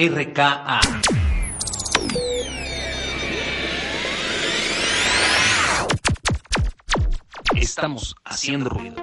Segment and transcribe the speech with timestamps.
[0.00, 0.78] RKA.
[7.56, 8.94] Estamos haciendo ruido.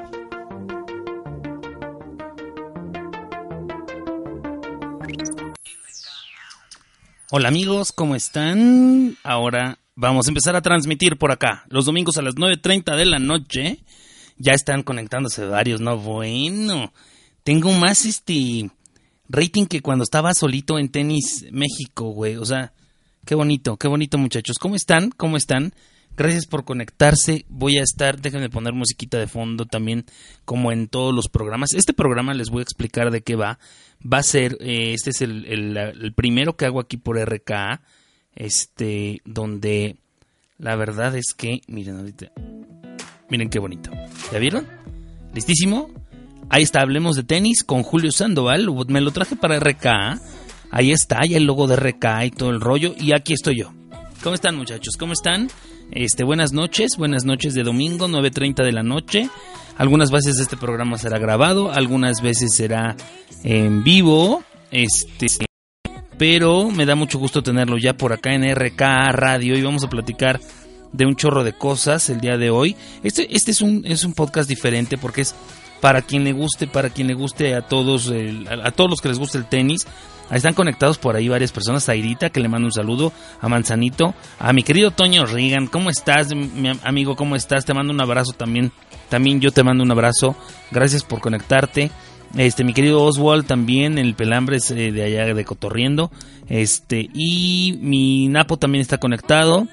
[7.29, 9.18] Hola amigos, ¿cómo están?
[9.22, 11.65] Ahora vamos a empezar a transmitir por acá.
[11.68, 13.79] Los domingos a las 9.30 de la noche.
[14.37, 15.97] Ya están conectándose varios, ¿no?
[15.97, 16.94] Bueno,
[17.44, 18.70] tengo más este
[19.30, 22.38] rating que cuando estaba solito en Tenis México, güey.
[22.38, 22.74] O sea,
[23.26, 24.58] qué bonito, qué bonito muchachos.
[24.60, 25.12] ¿Cómo están?
[25.12, 25.74] ¿Cómo están?
[26.18, 27.46] Gracias por conectarse.
[27.50, 30.06] Voy a estar, déjenme poner musiquita de fondo también,
[30.46, 31.74] como en todos los programas.
[31.74, 33.60] Este programa les voy a explicar de qué va.
[34.02, 37.82] Va a ser, eh, este es el, el, primero que hago aquí por RKA,
[38.36, 39.98] este, donde
[40.58, 42.32] la verdad es que, miren ahorita,
[43.30, 43.92] miren qué bonito.
[44.32, 44.68] ¿Ya vieron?
[45.34, 45.90] ¿Listísimo?
[46.49, 48.70] Ahí está, hablemos de tenis con Julio Sandoval.
[48.88, 50.20] Me lo traje para RKA.
[50.72, 52.94] Ahí está, hay el logo de RKA y todo el rollo.
[53.00, 53.72] Y aquí estoy yo.
[54.23, 54.95] ¿Cómo están muchachos?
[54.97, 55.50] ¿Cómo están?
[55.92, 59.30] Este, buenas noches, buenas noches de domingo, 9.30 de la noche.
[59.78, 62.95] Algunas veces este programa será grabado, algunas veces será
[63.44, 64.44] en vivo.
[64.72, 65.27] Este,
[66.17, 69.89] pero me da mucho gusto tenerlo ya por acá en RKA Radio y vamos a
[69.89, 70.39] platicar
[70.94, 72.75] de un chorro de cosas el día de hoy.
[73.03, 75.36] Este, este es un, es un podcast diferente porque es
[75.86, 78.11] para quien le guste, para quien le guste a todos,
[78.64, 79.86] a, todos los que les guste el tenis.
[80.31, 81.88] Están conectados por ahí varias personas.
[81.89, 83.14] A Irita, que le mando un saludo.
[83.39, 84.16] A Manzanito.
[84.39, 85.67] A mi querido Toño Regan.
[85.67, 87.16] ¿Cómo estás, mi amigo?
[87.16, 87.66] ¿Cómo estás?
[87.66, 88.72] Te mando un abrazo también.
[89.09, 90.36] También yo te mando un abrazo.
[90.72, 91.92] Gracias por conectarte.
[92.36, 96.09] Este, mi querido Oswald también, el pelambre eh, de allá de Cotorriendo.
[96.49, 99.67] Este, y mi Napo también está conectado.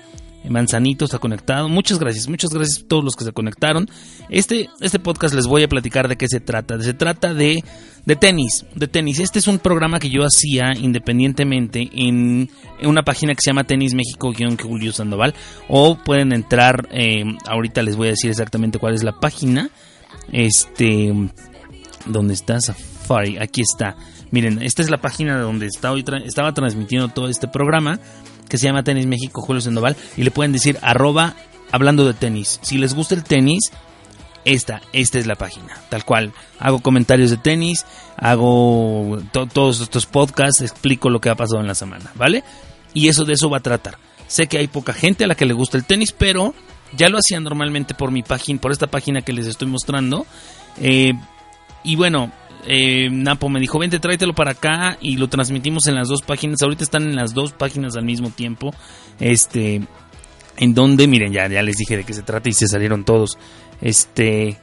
[0.48, 1.68] Manzanito está conectado.
[1.68, 3.88] Muchas gracias, muchas gracias a todos los que se conectaron.
[4.28, 6.80] Este, este podcast les voy a platicar de qué se trata.
[6.82, 7.62] Se trata de,
[8.04, 9.20] de tenis, de tenis.
[9.20, 12.50] Este es un programa que yo hacía independientemente en,
[12.82, 15.34] una página que se llama Tenis México-Julio Sandoval.
[15.68, 19.70] O pueden entrar, eh, ahorita les voy a decir exactamente cuál es la página.
[20.32, 21.12] Este,
[22.06, 23.38] ¿dónde está Safari?
[23.38, 23.96] Aquí está.
[24.32, 28.00] Miren, esta es la página donde está hoy estaba transmitiendo todo este programa
[28.48, 31.34] que se llama Tenis México Julio Sandoval y le pueden decir arroba
[31.70, 32.60] hablando de tenis.
[32.62, 33.72] Si les gusta el tenis,
[34.44, 36.32] esta, esta es la página, tal cual.
[36.58, 37.86] Hago comentarios de tenis,
[38.16, 42.44] hago todos estos podcasts, explico lo que ha pasado en la semana, ¿vale?
[42.94, 43.98] Y eso de eso va a tratar.
[44.26, 46.54] Sé que hay poca gente a la que le gusta el tenis, pero
[46.96, 50.26] ya lo hacía normalmente por mi página, por esta página que les estoy mostrando.
[50.80, 51.12] Eh,
[51.84, 52.32] y bueno,
[52.66, 56.62] eh, Napo me dijo, vente, tráetelo para acá y lo transmitimos en las dos páginas.
[56.62, 58.72] Ahorita están en las dos páginas al mismo tiempo.
[59.18, 59.82] Este,
[60.56, 63.38] en donde, miren, ya, ya les dije de qué se trata y se salieron todos.
[63.80, 64.58] Este,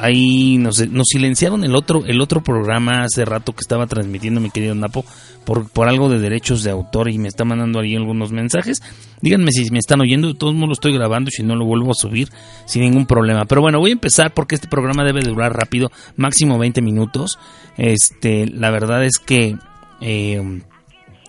[0.00, 4.74] ahí nos, silenciaron el otro, el otro programa hace rato que estaba transmitiendo mi querido
[4.74, 5.04] Napo
[5.44, 8.80] por, por algo de derechos de autor y me está mandando ahí algunos mensajes.
[9.20, 11.64] Díganme si me están oyendo, de todos modos lo estoy grabando y si no lo
[11.64, 12.28] vuelvo a subir
[12.66, 13.44] sin ningún problema.
[13.44, 17.38] Pero bueno, voy a empezar porque este programa debe durar rápido, máximo 20 minutos.
[17.76, 19.56] Este, la verdad es que
[20.00, 20.62] eh,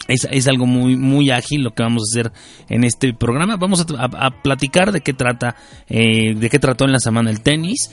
[0.08, 2.32] es, algo muy, muy ágil lo que vamos a hacer
[2.70, 3.58] en este programa.
[3.58, 5.56] Vamos a, platicar de qué trata,
[5.90, 7.92] eh, de qué trató en la semana el tenis.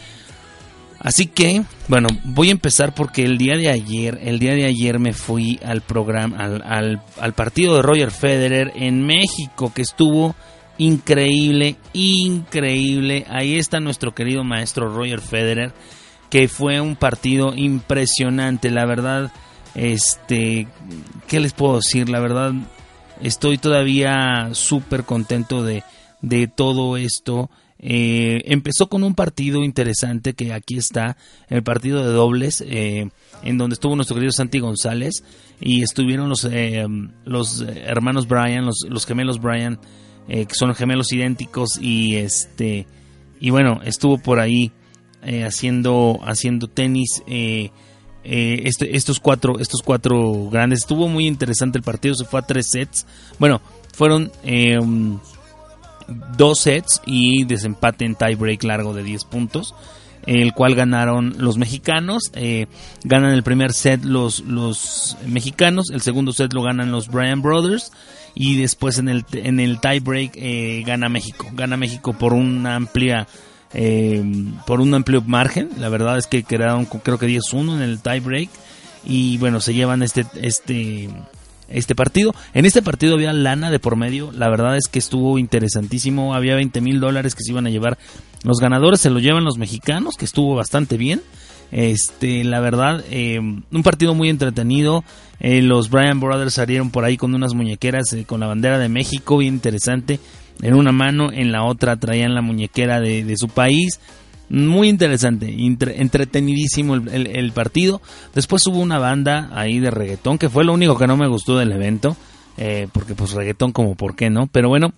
[1.00, 4.98] Así que, bueno, voy a empezar porque el día de ayer, el día de ayer
[4.98, 10.34] me fui al programa, al, al, partido de Roger Federer en México, que estuvo
[10.76, 13.26] increíble, increíble.
[13.28, 15.72] Ahí está nuestro querido maestro Roger Federer,
[16.30, 19.30] que fue un partido impresionante, la verdad.
[19.76, 20.66] Este,
[21.28, 22.08] ¿qué les puedo decir?
[22.08, 22.52] La verdad,
[23.22, 25.84] estoy todavía súper contento de,
[26.22, 27.50] de todo esto.
[27.80, 31.16] Eh, empezó con un partido interesante que aquí está,
[31.48, 33.08] el partido de dobles, eh,
[33.42, 35.22] en donde estuvo nuestro querido Santi González
[35.60, 36.86] y estuvieron los, eh,
[37.24, 39.78] los hermanos Brian, los, los gemelos Brian,
[40.26, 42.86] que son gemelos idénticos y este
[43.40, 44.72] y bueno estuvo por ahí
[45.22, 47.22] haciendo haciendo tenis.
[48.24, 52.68] Este, estos cuatro estos cuatro grandes estuvo muy interesante el partido se fue a tres
[52.70, 53.06] sets
[53.38, 53.62] bueno
[53.94, 54.30] fueron
[56.36, 59.74] dos sets y desempate en tiebreak largo de 10 puntos
[60.26, 62.30] el cual ganaron los mexicanos.
[62.34, 62.66] Eh,
[63.02, 67.92] ganan el primer set los, los mexicanos, el segundo set lo ganan los Bryan Brothers
[68.34, 71.46] y después en el, en el tiebreak eh, gana México.
[71.54, 73.26] Gana México por una amplia
[73.72, 74.22] eh,
[74.66, 75.70] por un amplio margen.
[75.78, 78.50] La verdad es que quedaron creo que 10-1 en el tiebreak
[79.04, 81.08] y bueno se llevan este este
[81.68, 82.34] este partido.
[82.54, 86.54] En este partido había lana de por medio, la verdad es que estuvo interesantísimo, había
[86.54, 87.98] 20 mil dólares que se iban a llevar
[88.44, 91.22] los ganadores, se lo llevan los mexicanos, que estuvo bastante bien.
[91.70, 95.04] Este, la verdad, eh, un partido muy entretenido.
[95.40, 98.88] Eh, los Bryan Brothers salieron por ahí con unas muñequeras eh, con la bandera de
[98.88, 100.18] México, bien interesante.
[100.62, 104.00] En una mano, en la otra traían la muñequera de, su país.
[104.50, 108.00] Muy interesante, entretenidísimo el, partido.
[108.34, 111.58] Después hubo una banda ahí de reggaetón, que fue lo único que no me gustó
[111.58, 112.16] del evento.
[112.92, 114.46] porque pues reggaetón como por qué no.
[114.46, 114.92] Pero bueno,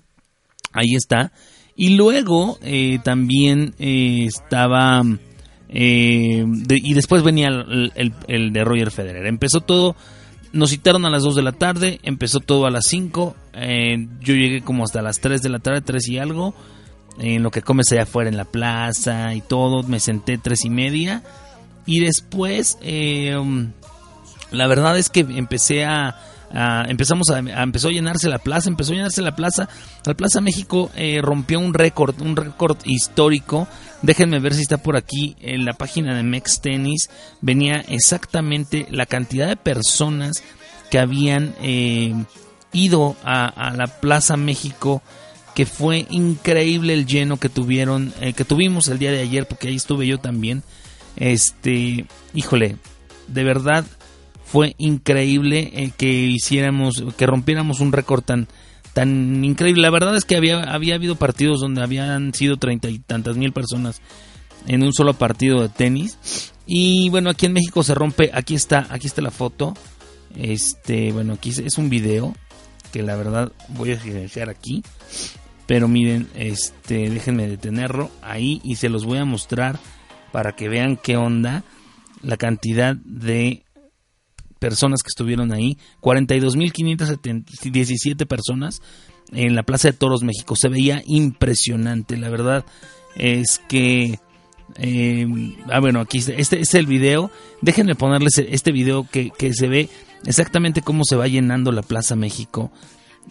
[0.73, 1.33] ahí está.
[1.75, 2.59] Y luego
[3.03, 5.03] también estaba
[5.73, 9.27] eh, y después venía el, de Roger Federer.
[9.27, 9.95] Empezó todo,
[10.53, 13.37] nos citaron a las 2 de la tarde, empezó todo a las 5.
[13.55, 16.55] Eh, yo llegué como hasta las 3 de la tarde, 3 y algo.
[17.21, 20.71] En lo que comes allá afuera en la plaza y todo, me senté 3 y
[20.71, 21.23] media.
[21.87, 23.39] Y después, eh,
[24.51, 26.17] la verdad es que empecé a,
[26.89, 29.69] empezamos a, empezó a llenarse la plaza, empezó a llenarse la plaza.
[30.05, 30.91] La Plaza México
[31.21, 33.69] rompió un récord, un récord histórico
[34.03, 37.11] Déjenme ver si está por aquí en la página de Mex Tennis.
[37.41, 40.43] Venía exactamente la cantidad de personas
[40.91, 42.15] que habían eh,
[42.73, 45.03] ido a, la Plaza México.
[45.61, 49.69] Que fue increíble el lleno que tuvieron, eh, que tuvimos el día de ayer, porque
[49.69, 50.63] ahí estuve yo también.
[51.17, 52.77] Este, híjole,
[53.29, 53.85] de verdad
[54.43, 58.49] fue increíble eh, que hiciéramos, que rompiéramos un récord tan,
[58.95, 59.83] tan increíble.
[59.83, 63.53] La verdad es que había, había habido partidos donde habían sido treinta y tantas mil
[63.53, 64.01] personas
[64.67, 66.55] en un solo partido de tenis.
[66.65, 69.75] Y bueno, aquí en México se rompe, aquí está, aquí está la foto.
[70.35, 72.35] Este, bueno, aquí es un video
[72.95, 74.83] que la verdad voy a silenciar aquí.
[75.71, 79.79] Pero miren, este, déjenme detenerlo ahí y se los voy a mostrar
[80.33, 81.63] para que vean qué onda
[82.23, 83.63] la cantidad de
[84.59, 88.83] personas que estuvieron ahí, 42.517 personas
[89.31, 90.57] en la Plaza de Toros México.
[90.57, 92.65] Se veía impresionante, la verdad
[93.15, 94.19] es que...
[94.75, 97.31] Eh, ah, bueno, aquí este es el video.
[97.63, 99.89] Déjenme ponerles este video que, que se ve
[100.27, 102.73] exactamente cómo se va llenando la Plaza México.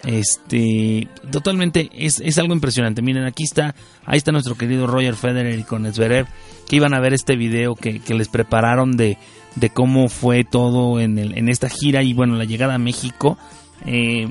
[0.05, 3.01] Este, totalmente es, es, algo impresionante.
[3.01, 3.75] Miren, aquí está,
[4.05, 6.25] ahí está nuestro querido Roger Federer y con Zverev,
[6.67, 9.17] que iban a ver este video que, que les prepararon de,
[9.55, 13.37] de cómo fue todo en, el, en esta gira y bueno, la llegada a México.
[13.85, 14.27] Eh,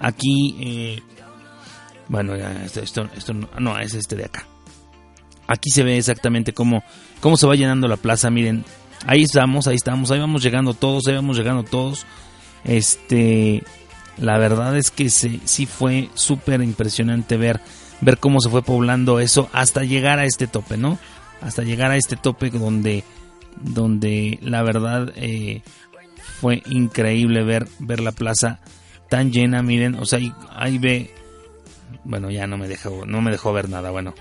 [0.00, 1.02] aquí, eh,
[2.08, 4.46] bueno, esto, esto, no, es este de acá.
[5.46, 6.82] Aquí se ve exactamente cómo,
[7.20, 8.30] cómo se va llenando la plaza.
[8.30, 8.64] Miren,
[9.06, 12.06] ahí estamos, ahí estamos, ahí vamos llegando todos, ahí vamos llegando todos.
[12.64, 13.62] Este,
[14.18, 17.60] la verdad es que sí, sí fue súper impresionante ver,
[18.00, 20.98] ver cómo se fue poblando eso hasta llegar a este tope, ¿no?
[21.40, 23.04] Hasta llegar a este tope donde
[23.60, 25.62] donde la verdad eh,
[26.40, 28.60] fue increíble ver, ver la plaza
[29.08, 30.18] tan llena, miren, o sea,
[30.50, 31.10] ahí, ve,
[32.04, 34.14] bueno, ya no me dejó, no me dejó ver nada, bueno.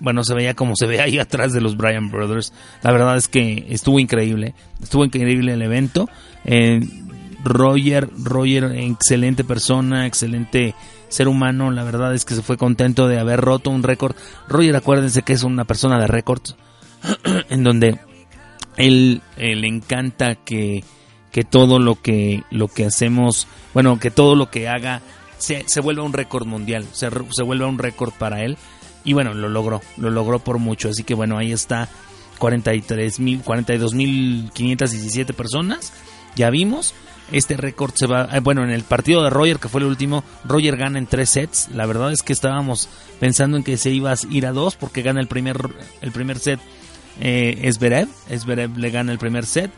[0.00, 2.52] Bueno, se veía como se ve ahí atrás de los Bryan Brothers.
[2.82, 4.54] La verdad es que estuvo increíble.
[4.82, 6.08] Estuvo increíble el evento.
[6.44, 6.80] Eh,
[7.44, 10.74] Roger, Roger, excelente persona, excelente
[11.08, 11.70] ser humano.
[11.70, 14.14] La verdad es que se fue contento de haber roto un récord.
[14.48, 16.56] Roger, acuérdense que es una persona de récords.
[17.50, 17.98] en donde
[18.76, 20.84] él, eh, le encanta que,
[21.32, 25.00] que, todo lo que, lo que hacemos, bueno, que todo lo que haga
[25.38, 28.56] se, se vuelva un récord mundial, se, se vuelva un récord para él.
[29.04, 30.90] Y bueno, lo logró, lo logró por mucho.
[30.90, 31.88] Así que bueno, ahí está
[32.38, 35.92] 43 mil, 42 mil 517 personas.
[36.36, 36.94] Ya vimos.
[37.32, 40.24] Este récord se va, eh, bueno, en el partido de Roger, que fue el último,
[40.44, 41.68] Roger gana en tres sets.
[41.72, 42.88] La verdad es que estábamos
[43.20, 45.58] pensando en que se iba a ir a dos porque gana el primer,
[46.00, 46.60] el primer set
[47.20, 48.08] eh, Esberev.
[48.28, 49.70] Esberev le gana el primer set.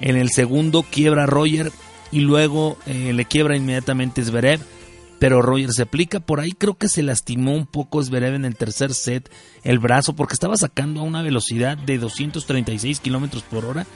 [0.00, 1.70] En el segundo quiebra Roger
[2.10, 4.60] y luego eh, le quiebra inmediatamente Esberev.
[5.18, 6.20] Pero Roger se aplica.
[6.20, 9.30] Por ahí creo que se lastimó un poco Esberev en el tercer set
[9.62, 13.86] el brazo porque estaba sacando a una velocidad de 236 kilómetros por hora.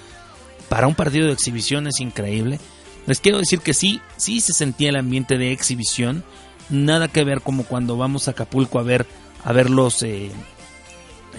[0.68, 2.60] Para un partido de exhibición es increíble.
[3.08, 6.22] Les quiero decir que sí, sí se sentía el ambiente de exhibición.
[6.68, 9.06] Nada que ver como cuando vamos a Acapulco a ver,
[9.44, 10.30] a ver los, eh,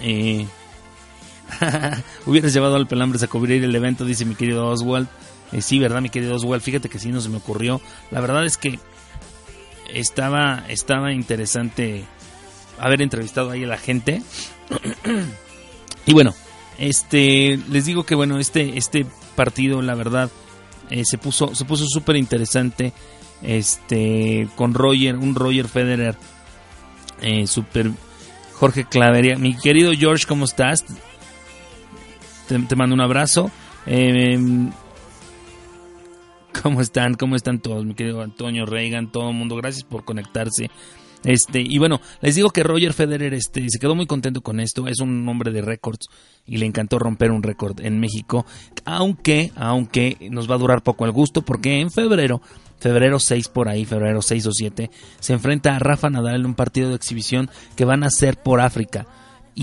[0.02, 0.46] eh,
[2.26, 5.08] Hubieras llevado al Pelambres a cubrir el evento, dice mi querido Oswald.
[5.52, 6.60] Eh, sí, ¿verdad, mi querido Oswald?
[6.60, 7.80] Fíjate que sí no se me ocurrió.
[8.10, 8.80] La verdad es que
[9.92, 12.04] estaba, estaba interesante
[12.80, 14.22] haber entrevistado ahí a la gente.
[16.06, 16.34] y bueno,
[16.78, 20.30] este, les digo que bueno, este, este partido, la verdad,
[20.90, 22.92] eh, se puso, se puso súper interesante.
[23.42, 26.14] Este, con Roger, un Roger Federer,
[27.22, 27.90] eh, súper
[28.54, 29.38] Jorge Claveria.
[29.38, 30.84] Mi querido George, ¿cómo estás?
[32.46, 33.50] te, mando un abrazo.
[33.86, 34.70] Em,
[36.62, 37.14] ¿Cómo están?
[37.14, 37.84] ¿Cómo están todos?
[37.84, 40.70] Mi querido Antonio Reagan, todo el mundo, gracias por conectarse.
[41.24, 44.88] Este, y bueno, les digo que Roger Federer este, se quedó muy contento con esto,
[44.88, 46.08] es un hombre de récords
[46.46, 48.46] y le encantó romper un récord en México,
[48.84, 52.40] aunque, aunque nos va a durar poco el gusto, porque en febrero,
[52.78, 56.54] febrero 6 por ahí, febrero 6 o 7, se enfrenta a Rafa Nadal en un
[56.54, 59.06] partido de exhibición que van a hacer por África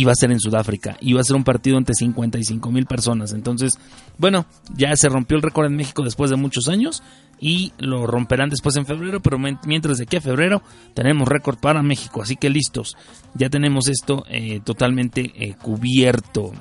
[0.06, 3.34] va a ser en Sudáfrica va a ser un partido entre 55 mil personas.
[3.34, 3.80] Entonces,
[4.18, 4.46] bueno,
[4.76, 7.02] ya se rompió el récord en México después de muchos años
[7.40, 10.62] y lo romperán después en febrero, pero mientras de aquí a febrero
[10.94, 12.96] tenemos récord para México, así que listos,
[13.36, 16.52] ya tenemos esto eh, totalmente eh, cubierto.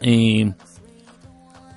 [0.00, 0.52] Eh,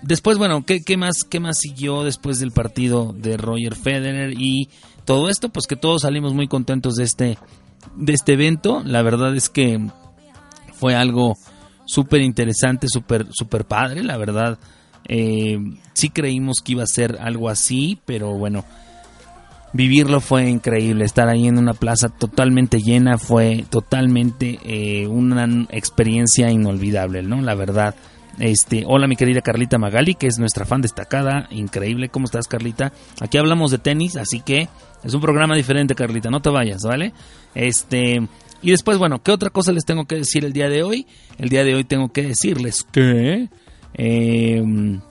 [0.02, 4.70] después, bueno, ¿qué, ¿qué, más, ¿qué más siguió después del partido de Roger Federer y
[5.06, 5.50] todo esto?
[5.50, 7.38] Pues que todos salimos muy contentos de este,
[7.96, 8.82] de este evento.
[8.86, 9.86] La verdad es que
[10.74, 11.36] fue algo
[11.86, 14.60] súper interesante, súper super padre, la verdad.
[15.08, 15.58] Eh,
[15.94, 18.66] sí creímos que iba a ser algo así, pero bueno,
[19.74, 21.06] vivirlo fue increíble.
[21.06, 27.42] Estar ahí en una plaza totalmente llena fue totalmente eh, una experiencia inolvidable, ¿no?
[27.42, 27.96] La verdad.
[28.40, 32.94] Este, hola mi querida Carlita Magali, que es nuestra fan destacada, increíble, ¿cómo estás Carlita?
[33.20, 34.70] Aquí hablamos de tenis, así que
[35.04, 37.14] es un programa diferente Carlita, no te vayas, ¿vale?
[37.56, 38.28] Este,
[38.62, 41.08] y después, bueno, ¿qué otra cosa les tengo que decir el día de hoy?
[41.40, 43.50] El día de hoy tengo que decirles que...
[43.98, 45.02] Em,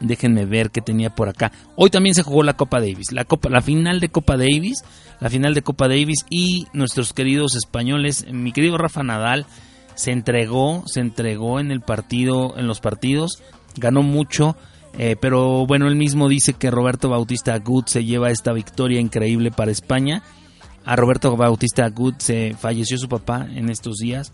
[0.00, 1.52] déjenme ver qué tenía por acá.
[1.76, 4.84] Hoy también se jugó la Copa Davis, la final de Copa Davis,
[5.20, 9.46] la final de Copa Davis y nuestros queridos españoles, mi querido Rafa Nadal
[9.94, 13.42] se entregó, se entregó en el partido, en los partidos,
[13.76, 14.56] ganó mucho,
[14.98, 19.50] eh, pero bueno, él mismo dice que Roberto Bautista Agut se lleva esta victoria increíble
[19.50, 20.22] para España
[20.84, 24.32] a Roberto Bautista Good se falleció su papá en estos días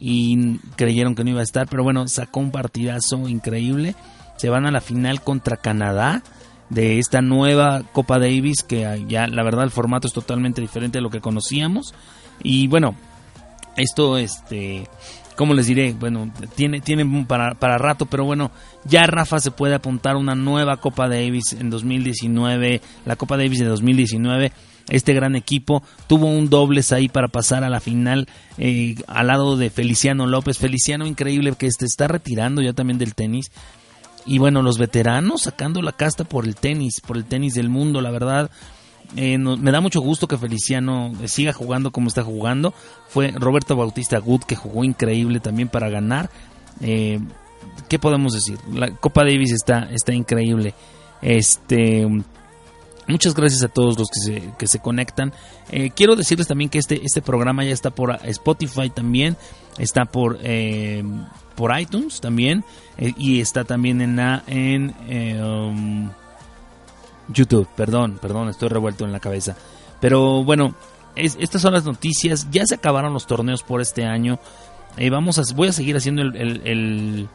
[0.00, 3.94] y creyeron que no iba a estar, pero bueno, sacó un partidazo increíble.
[4.36, 6.22] Se van a la final contra Canadá
[6.70, 11.02] de esta nueva Copa Davis que ya la verdad el formato es totalmente diferente de
[11.02, 11.94] lo que conocíamos
[12.42, 12.94] y bueno,
[13.76, 14.86] esto este
[15.34, 15.92] ¿cómo les diré?
[15.92, 18.50] Bueno, tiene, tiene para, para rato, pero bueno,
[18.84, 23.66] ya Rafa se puede apuntar una nueva Copa Davis en 2019, la Copa Davis de
[23.66, 24.52] 2019
[24.88, 25.82] este gran equipo.
[26.06, 30.58] Tuvo un dobles ahí para pasar a la final eh, al lado de Feliciano López.
[30.58, 33.50] Feliciano increíble que se está retirando ya también del tenis.
[34.26, 38.00] Y bueno, los veteranos sacando la casta por el tenis, por el tenis del mundo,
[38.00, 38.50] la verdad.
[39.16, 42.74] Eh, me da mucho gusto que Feliciano siga jugando como está jugando.
[43.08, 46.30] Fue Roberto Bautista Good que jugó increíble también para ganar.
[46.82, 47.20] Eh,
[47.88, 48.58] ¿Qué podemos decir?
[48.72, 50.74] La Copa Davis está, está increíble.
[51.22, 52.06] Este
[53.08, 55.32] Muchas gracias a todos los que se, que se conectan.
[55.70, 59.34] Eh, quiero decirles también que este, este programa ya está por Spotify también,
[59.78, 61.02] está por, eh,
[61.56, 62.64] por iTunes también
[62.98, 64.94] eh, y está también en, la, en
[65.42, 66.10] um,
[67.28, 67.66] YouTube.
[67.74, 69.56] Perdón, perdón, estoy revuelto en la cabeza.
[70.02, 70.74] Pero bueno,
[71.16, 72.46] estas son las noticias.
[72.50, 74.38] Ya se acabaron los torneos por este año.
[75.10, 77.28] vamos a, voy a seguir haciendo el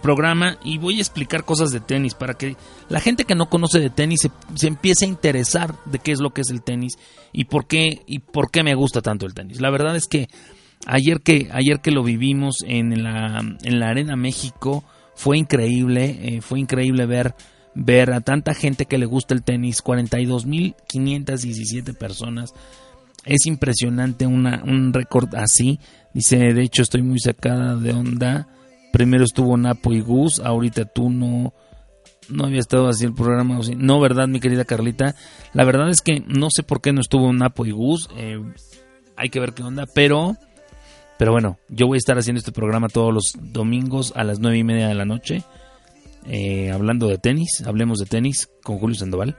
[0.00, 2.56] programa y voy a explicar cosas de tenis para que
[2.88, 6.30] la gente que no conoce de tenis se, empiece a interesar de qué es lo
[6.30, 6.98] que es el tenis
[7.32, 9.60] y por qué y por qué me gusta tanto el tenis.
[9.60, 10.28] La verdad es que
[10.86, 16.40] ayer que ayer que lo vivimos en la en la Arena México fue increíble, eh,
[16.40, 17.34] fue increíble ver
[17.74, 22.54] ver a tanta gente que le gusta el tenis, 42.517 personas.
[23.24, 25.80] Es impresionante una, un récord así.
[26.14, 28.48] Dice, de hecho estoy muy sacada de onda
[28.96, 31.52] Primero estuvo Napo y Gus, ahorita tú no,
[32.30, 33.60] no había estado así el programa.
[33.76, 35.14] No, ¿verdad, mi querida Carlita?
[35.52, 38.08] La verdad es que no sé por qué no estuvo Napo y Gus.
[38.16, 38.42] Eh,
[39.14, 40.38] hay que ver qué onda, pero...
[41.18, 44.56] Pero bueno, yo voy a estar haciendo este programa todos los domingos a las nueve
[44.56, 45.42] y media de la noche.
[46.26, 49.36] Eh, hablando de tenis, hablemos de tenis con Julio Sandoval.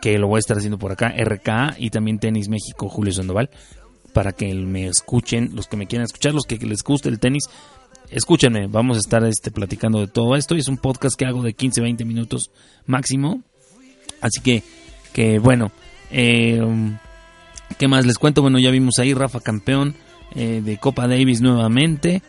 [0.00, 3.50] Que lo voy a estar haciendo por acá, RKA y también Tenis México, Julio Sandoval.
[4.12, 7.48] Para que me escuchen, los que me quieran escuchar, los que les guste el tenis,
[8.12, 10.54] escúchenme, vamos a estar este, platicando de todo esto.
[10.54, 12.50] Es un podcast que hago de 15, 20 minutos
[12.86, 13.42] máximo.
[14.20, 14.62] Así que,
[15.12, 15.72] que bueno,
[16.10, 16.60] eh,
[17.78, 18.42] ¿qué más les cuento?
[18.42, 19.96] Bueno, ya vimos ahí Rafa campeón
[20.34, 22.22] eh, de Copa Davis nuevamente.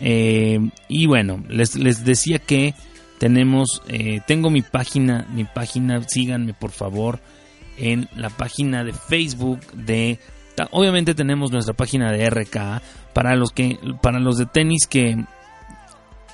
[0.00, 2.74] Eh, y bueno, les, les decía que
[3.18, 3.82] tenemos,
[4.26, 7.20] tengo mi página, mi página, síganme por favor
[7.78, 10.18] en la página de Facebook de
[10.70, 12.82] Obviamente tenemos nuestra página de RK
[13.16, 15.24] para los que para los de tenis que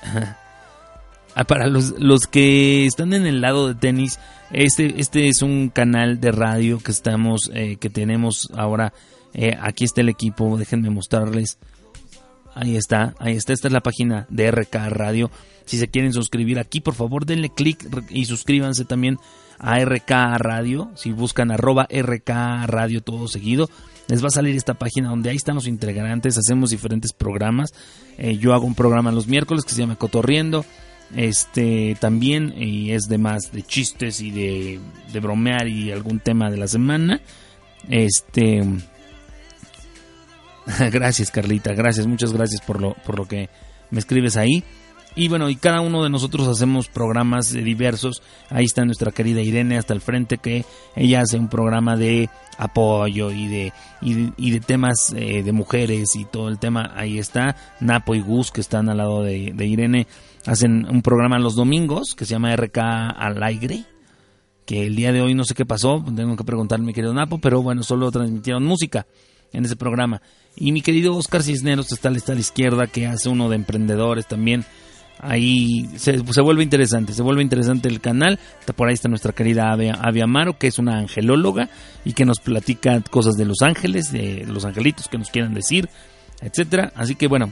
[1.47, 4.19] para los, los que están en el lado de tenis,
[4.51, 8.91] este este es un canal de radio que estamos eh, que tenemos ahora
[9.33, 11.57] eh, aquí está el equipo, déjenme mostrarles.
[12.53, 15.31] ahí está, ahí está, esta es la página de RK Radio.
[15.63, 19.19] Si se quieren suscribir aquí, por favor denle clic y suscríbanse también
[19.57, 20.91] a RK Radio.
[20.95, 22.29] Si buscan arroba RK
[22.67, 23.69] Radio todo seguido,
[24.07, 27.73] les va a salir esta página donde ahí están los integrantes, hacemos diferentes programas.
[28.17, 30.65] Eh, yo hago un programa los miércoles que se llama Cotorriendo.
[31.15, 34.79] Este también y es de más de chistes y de,
[35.11, 37.21] de bromear y algún tema de la semana.
[37.87, 38.63] Este
[40.91, 43.49] gracias Carlita, gracias, muchas gracias por lo, por lo que
[43.91, 44.63] me escribes ahí.
[45.15, 48.23] Y bueno, y cada uno de nosotros hacemos programas diversos.
[48.49, 50.65] Ahí está nuestra querida Irene hasta el frente que
[50.95, 56.25] ella hace un programa de apoyo y de, y de, temas eh, de mujeres y
[56.25, 56.91] todo el tema.
[56.95, 60.07] Ahí está Napo y Gus que están al lado de, Irene.
[60.45, 63.85] Hacen un programa los domingos que se llama RK al aire.
[64.65, 67.37] Que el día de hoy no sé qué pasó, tengo que preguntarle mi querido Napo,
[67.37, 69.05] pero bueno, solo transmitieron música
[69.51, 70.21] en ese programa.
[70.55, 74.25] Y mi querido Oscar Cisneros está, está a la izquierda, que hace uno de emprendedores
[74.25, 74.65] también
[75.23, 78.39] ahí se, vuelve interesante, se vuelve interesante el canal.
[78.75, 81.69] Por ahí está nuestra querida Avia, Amaro, que es una angelóloga
[82.05, 85.89] y que nos platica cosas de los ángeles, de los angelitos que nos quieran decir,
[86.41, 86.91] etcétera.
[86.95, 87.51] Así que bueno,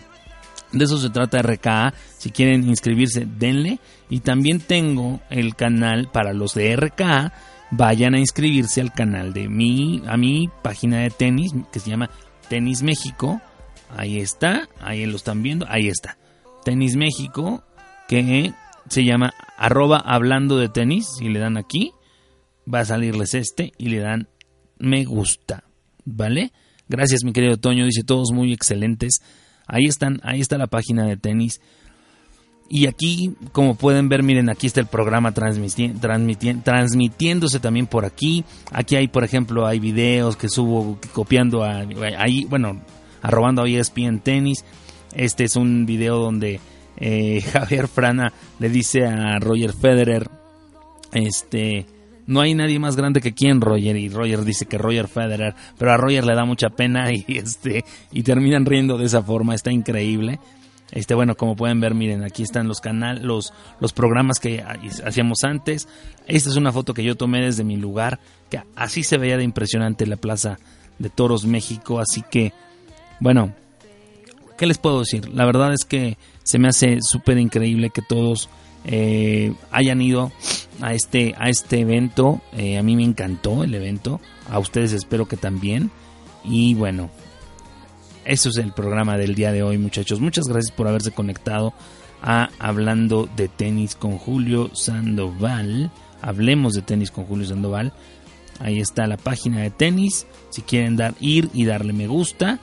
[0.71, 1.93] de eso se trata RKA.
[2.17, 3.79] Si quieren inscribirse, denle.
[4.09, 7.33] Y también tengo el canal para los de RKA.
[7.71, 12.09] Vayan a inscribirse al canal de mi, a mi página de tenis que se llama
[12.49, 13.41] Tenis México.
[13.95, 16.17] Ahí está, ahí lo están viendo, ahí está.
[16.63, 17.63] Tenis México,
[18.07, 18.53] que
[18.89, 21.91] se llama arroba hablando de tenis, y le dan aquí,
[22.71, 24.29] va a salirles este y le dan
[24.77, 25.63] me gusta,
[26.05, 26.51] ¿vale?
[26.87, 29.21] Gracias mi querido Toño, dice todos muy excelentes.
[29.67, 31.61] Ahí están, ahí está la página de tenis.
[32.73, 38.45] Y aquí, como pueden ver, miren, aquí está el programa transmitiéndose también por aquí.
[38.71, 41.85] Aquí hay, por ejemplo, hay videos que subo copiando a,
[42.17, 42.81] ahí, bueno,
[43.21, 44.63] arrobando a ESPN Tenis.
[45.13, 46.59] Este es un video donde
[46.97, 50.29] eh, Javier Frana le dice a Roger Federer,
[51.13, 51.85] este,
[52.27, 55.91] no hay nadie más grande que quien Roger y Roger dice que Roger Federer, pero
[55.91, 59.71] a Roger le da mucha pena y este y terminan riendo de esa forma, está
[59.71, 60.39] increíble.
[60.91, 64.61] Este, bueno, como pueden ver, miren, aquí están los canales, los, los programas que
[65.05, 65.87] hacíamos antes.
[66.27, 68.19] Esta es una foto que yo tomé desde mi lugar,
[68.49, 70.59] que así se veía de impresionante la Plaza
[70.99, 72.51] de Toros México, así que,
[73.21, 73.53] bueno,
[74.61, 75.27] ¿qué les puedo decir?
[75.33, 78.47] La verdad es que se me hace súper increíble que todos
[78.85, 80.31] eh, hayan ido
[80.81, 82.41] a este, a este evento.
[82.55, 84.21] Eh, a mí me encantó el evento.
[84.51, 85.89] A ustedes espero que también.
[86.43, 87.09] Y bueno,
[88.23, 90.19] eso es el programa del día de hoy, muchachos.
[90.19, 91.73] Muchas gracias por haberse conectado
[92.21, 95.89] a Hablando de Tenis con Julio Sandoval.
[96.21, 97.93] Hablemos de tenis con Julio Sandoval.
[98.59, 100.27] Ahí está la página de tenis.
[100.51, 102.59] Si quieren dar ir y darle me gusta.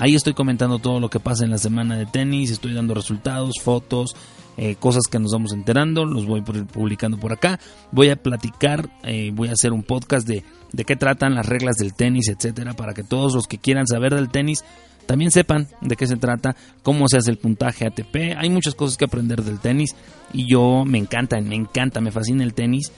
[0.00, 3.56] Ahí estoy comentando todo lo que pasa en la semana de tenis, estoy dando resultados,
[3.62, 4.16] fotos,
[4.56, 7.60] eh, cosas que nos vamos enterando, los voy publicando por acá.
[7.92, 11.76] Voy a platicar, eh, voy a hacer un podcast de, de qué tratan las reglas
[11.76, 14.64] del tenis, etcétera, para que todos los que quieran saber del tenis
[15.04, 18.38] también sepan de qué se trata, cómo se hace el puntaje ATP.
[18.38, 19.94] Hay muchas cosas que aprender del tenis
[20.32, 22.90] y yo me encanta, me encanta, me fascina el tenis,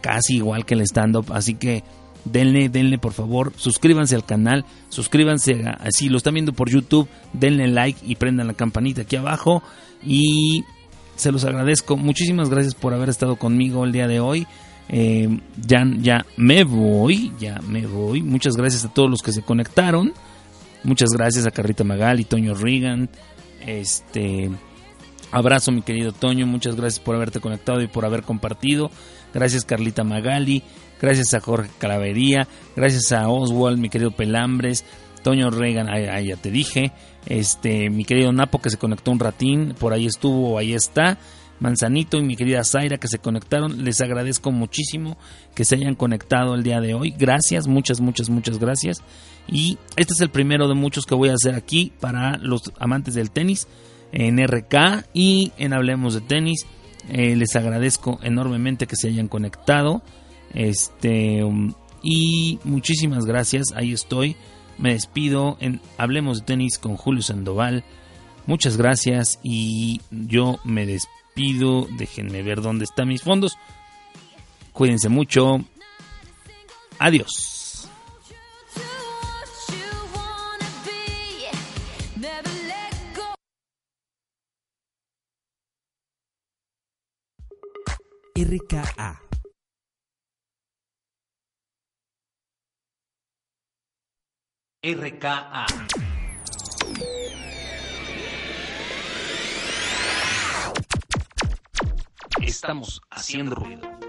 [0.00, 1.82] casi igual que el stand-up, así que
[2.24, 7.68] denle, denle por favor, suscríbanse al canal, suscríbanse, si lo están viendo por YouTube, denle
[7.68, 9.62] like y prendan la campanita aquí abajo
[10.02, 10.64] y
[11.16, 14.46] se los agradezco, muchísimas gracias por haber estado conmigo el día de hoy.
[14.88, 18.22] Eh, ya, ya me voy, ya me voy.
[18.22, 20.12] Muchas gracias a todos los que se conectaron.
[20.82, 23.08] Muchas gracias a Carrita Magal Toño Regan.
[23.64, 24.50] Este
[25.30, 28.90] abrazo mi querido Toño, muchas gracias por haberte conectado y por haber compartido.
[29.32, 30.62] Gracias Carlita Magali,
[31.04, 34.86] gracias a Jorge Calavería, gracias a Oswald, mi querido Pelambres,
[35.22, 36.92] Toño Reagan, ahí, ya te dije,
[37.26, 41.18] este, mi querido Napo que se conectó un ratín, por ahí estuvo, ahí está,
[41.60, 45.18] Manzanito y mi querida Zaira que se conectaron, les agradezco muchísimo
[45.54, 49.02] que se hayan conectado el día de hoy, gracias, muchas, muchas, muchas gracias,
[49.46, 53.12] y este es el primero de muchos que voy a hacer aquí para los amantes
[53.12, 53.68] del tenis,
[54.10, 56.64] en RK y en Hablemos de Tenis,
[57.10, 60.02] eh, les agradezco enormemente que se hayan conectado.
[60.54, 63.72] Este, um, y muchísimas gracias.
[63.74, 64.36] Ahí estoy.
[64.78, 67.84] Me despido en Hablemos de Tenis con Julio Sandoval.
[68.46, 71.86] Muchas gracias y yo me despido.
[71.96, 73.56] Déjenme ver dónde están mis fondos.
[74.72, 75.64] Cuídense mucho.
[76.98, 77.88] Adiós.
[88.36, 89.33] RKA.
[94.86, 95.64] RKA.
[102.42, 104.03] Estamos haciendo ruido.